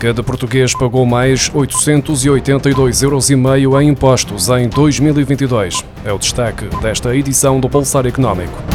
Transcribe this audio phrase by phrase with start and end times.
[0.00, 5.84] Cada português pagou mais 882,5 euros em impostos em 2022.
[6.02, 8.69] É o destaque desta edição do Pulsar Económico.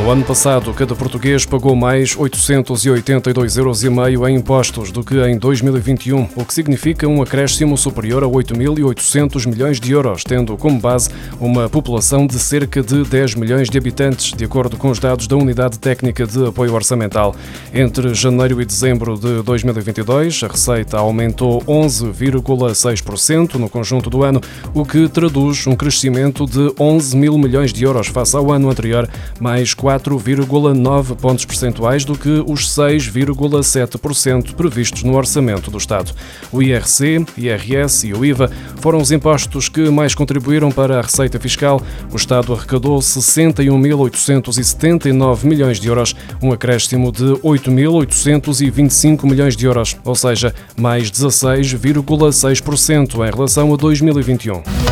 [0.00, 3.84] No ano passado, cada português pagou mais 882,5 euros
[4.30, 9.78] em impostos do que em 2021, o que significa um acréscimo superior a 8.800 milhões
[9.78, 14.42] de euros, tendo como base uma população de cerca de 10 milhões de habitantes, de
[14.42, 17.36] acordo com os dados da Unidade Técnica de Apoio Orçamental.
[17.72, 24.40] Entre janeiro e dezembro de 2022, a receita aumentou 11,6% no conjunto do ano,
[24.72, 29.06] o que traduz um crescimento de 11 mil milhões de euros face ao ano anterior,
[29.38, 36.12] mais 4 4,9 pontos percentuais do que os 6,7% previstos no orçamento do Estado.
[36.52, 41.40] O IRC, IRS e o IVA foram os impostos que mais contribuíram para a receita
[41.40, 41.82] fiscal.
[42.12, 50.14] O Estado arrecadou 61.879 milhões de euros, um acréscimo de 8.825 milhões de euros, ou
[50.14, 54.89] seja, mais 16,6% em relação a 2021.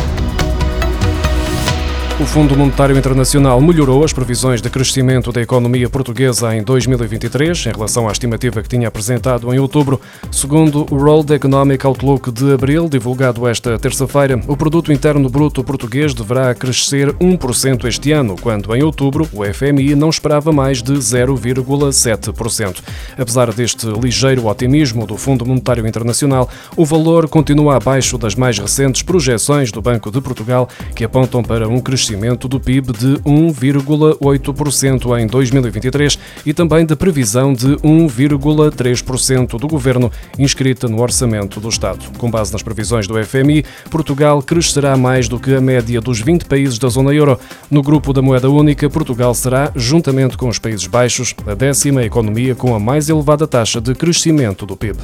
[2.21, 7.71] O Fundo Monetário Internacional melhorou as previsões de crescimento da economia portuguesa em 2023 em
[7.71, 10.01] relação à estimativa que tinha apresentado em outubro.
[10.29, 16.13] Segundo o World Economic Outlook de abril, divulgado esta terça-feira, o produto interno bruto português
[16.13, 22.81] deverá crescer 1% este ano, quando em outubro o FMI não esperava mais de 0,7%.
[23.17, 29.03] Apesar deste ligeiro otimismo do Fundo Monetário Internacional, o valor continua abaixo das mais recentes
[29.03, 35.19] projeções do Banco de Portugal, que apontam para um crescimento crescimento do PIB de 1,8%
[35.19, 42.03] em 2023 e também de previsão de 1,3% do governo inscrita no orçamento do Estado.
[42.17, 46.45] Com base nas previsões do FMI, Portugal crescerá mais do que a média dos 20
[46.45, 47.39] países da zona euro.
[47.69, 52.55] No grupo da moeda única, Portugal será, juntamente com os Países Baixos, a décima economia
[52.55, 54.97] com a mais elevada taxa de crescimento do PIB.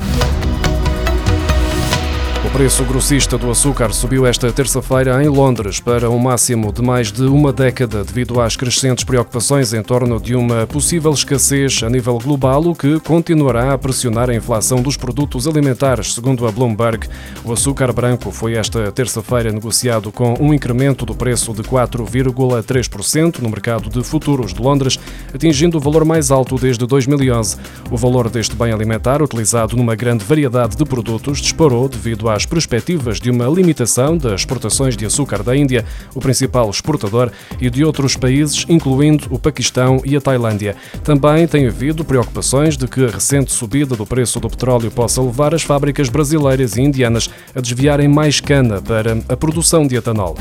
[2.55, 7.23] Preço grossista do açúcar subiu esta terça-feira em Londres para um máximo de mais de
[7.23, 12.61] uma década devido às crescentes preocupações em torno de uma possível escassez a nível global,
[12.61, 17.09] o que continuará a pressionar a inflação dos produtos alimentares, segundo a Bloomberg.
[17.43, 23.49] O açúcar branco foi esta terça-feira negociado com um incremento do preço de 4,3% no
[23.49, 24.97] mercado de futuros de Londres,
[25.33, 27.57] atingindo o valor mais alto desde 2011.
[27.91, 33.19] O valor deste bem alimentar, utilizado numa grande variedade de produtos, disparou devido à perspectivas
[33.19, 38.15] de uma limitação das exportações de açúcar da Índia, o principal exportador, e de outros
[38.15, 40.75] países, incluindo o Paquistão e a Tailândia.
[41.03, 45.53] Também tem havido preocupações de que a recente subida do preço do petróleo possa levar
[45.53, 50.35] as fábricas brasileiras e indianas a desviarem mais cana para a produção de etanol.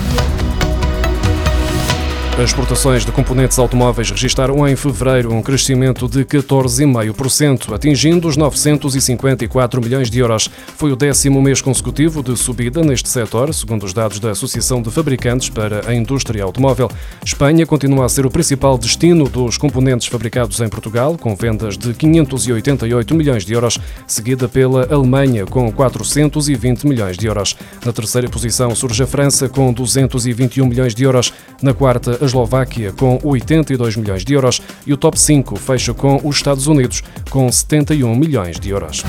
[2.37, 9.81] As exportações de componentes automóveis registaram em fevereiro um crescimento de 14,5%, atingindo os 954
[9.81, 10.51] milhões de euros.
[10.77, 14.91] Foi o décimo mês consecutivo de subida neste setor, segundo os dados da Associação de
[14.91, 16.91] Fabricantes para a Indústria Automóvel.
[17.25, 21.95] Espanha continua a ser o principal destino dos componentes fabricados em Portugal, com vendas de
[21.95, 23.79] 588 milhões de euros,
[24.09, 27.57] seguida pela Alemanha, com 420 milhões de euros.
[27.87, 31.33] Na terceira posição surge a França, com 221 milhões de euros.
[31.63, 36.21] Na quarta, a Eslováquia com 82 milhões de euros e o top 5 fecha com
[36.25, 39.05] os Estados Unidos com 71 milhões de euros.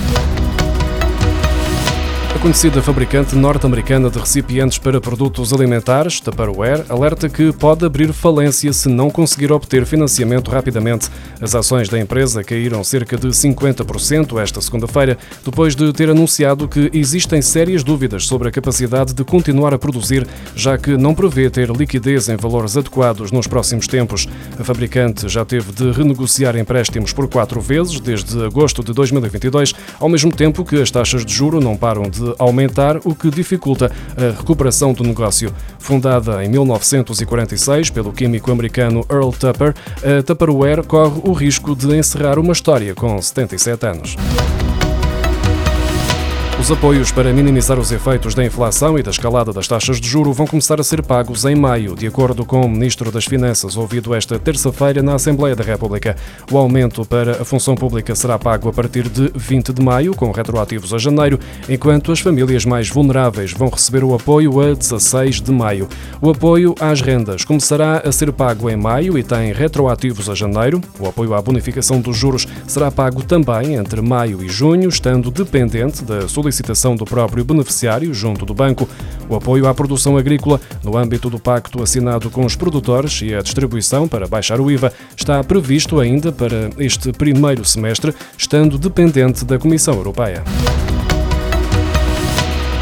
[2.35, 8.73] A conhecida fabricante norte-americana de recipientes para produtos alimentares, Tupperware, alerta que pode abrir falência
[8.73, 11.09] se não conseguir obter financiamento rapidamente.
[11.41, 16.91] As ações da empresa caíram cerca de 50% esta segunda-feira, depois de ter anunciado que
[16.94, 21.69] existem sérias dúvidas sobre a capacidade de continuar a produzir, já que não prevê ter
[21.72, 24.28] liquidez em valores adequados nos próximos tempos.
[24.59, 30.09] A fabricante já teve de renegociar empréstimos por quatro vezes desde agosto de 2022, ao
[30.09, 34.38] mesmo tempo que as taxas de juro não param de aumentar, o que dificulta a
[34.38, 35.54] recuperação do negócio.
[35.78, 42.40] Fundada em 1946 pelo químico americano Earl Tupper, a Tupperware corre o risco de encerrar
[42.40, 44.16] uma história com 77 anos.
[46.66, 50.34] Os apoios para minimizar os efeitos da inflação e da escalada das taxas de juro
[50.34, 54.16] vão começar a ser pagos em maio, de acordo com o Ministro das Finanças, ouvido
[54.16, 56.16] esta terça-feira na Assembleia da República.
[56.52, 60.32] O aumento para a função pública será pago a partir de 20 de maio, com
[60.32, 61.40] retroativos a janeiro,
[61.70, 65.88] enquanto as famílias mais vulneráveis vão receber o apoio a 16 de maio.
[66.20, 70.82] O apoio às rendas começará a ser pago em maio e tem retroativos a janeiro.
[71.00, 76.03] O apoio à bonificação dos juros será pago também entre maio e junho, estando dependente
[76.03, 78.87] da solicitação solicitação do próprio beneficiário junto do banco,
[79.28, 83.41] o apoio à produção agrícola no âmbito do pacto assinado com os produtores e a
[83.41, 89.59] distribuição para baixar o IVA está previsto ainda para este primeiro semestre, estando dependente da
[89.59, 90.43] Comissão Europeia.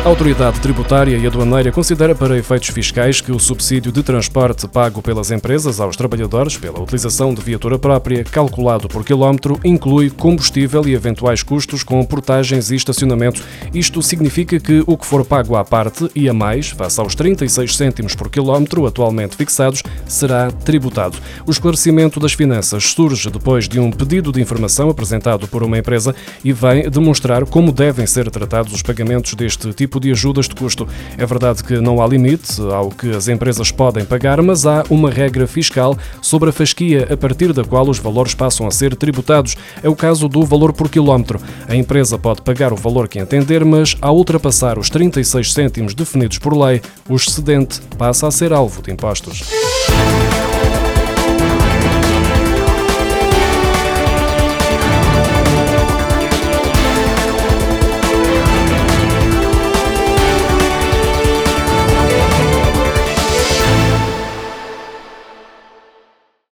[0.03, 5.01] A autoridade tributária e aduaneira considera para efeitos fiscais que o subsídio de transporte pago
[5.01, 10.94] pelas empresas aos trabalhadores pela utilização de viatura própria, calculado por quilómetro, inclui combustível e
[10.94, 13.41] eventuais custos com portagens e estacionamento.
[13.73, 17.73] Isto significa que o que for pago à parte e a mais, face aos 36
[17.73, 21.17] cêntimos por quilómetro atualmente fixados, será tributado.
[21.47, 26.13] O esclarecimento das finanças surge depois de um pedido de informação apresentado por uma empresa
[26.44, 30.56] e vem demonstrar como devem ser tratados os pagamentos deste tipo tipo de ajudas de
[30.56, 30.88] custo.
[31.18, 35.10] É verdade que não há limite ao que as empresas podem pagar, mas há uma
[35.12, 39.56] regra fiscal sobre a fasquia a partir da qual os valores passam a ser tributados.
[39.84, 41.40] É o caso do valor por quilómetro.
[41.68, 46.40] A empresa pode pagar o valor que entender, mas ao ultrapassar os 36 cêntimos definidos
[46.40, 49.44] por lei, o excedente passa a ser alvo de impostos.